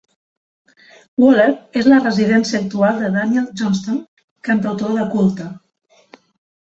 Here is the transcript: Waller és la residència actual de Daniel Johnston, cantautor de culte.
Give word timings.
Waller 1.23 1.49
és 1.81 1.89
la 1.91 1.99
residència 2.05 2.59
actual 2.63 2.97
de 3.03 3.11
Daniel 3.19 3.47
Johnston, 3.63 4.01
cantautor 4.49 4.97
de 5.01 5.07
culte. 5.17 5.51